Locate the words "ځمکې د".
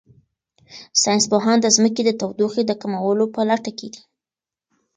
1.75-2.09